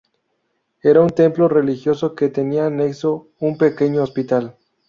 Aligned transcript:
Era 0.81 0.99
un 1.01 1.11
templo 1.11 1.47
religioso 1.47 2.15
que 2.15 2.27
tenía 2.29 2.65
anexo 2.65 3.27
un 3.37 3.59
pequeño 3.59 4.01
Hospital. 4.01 4.57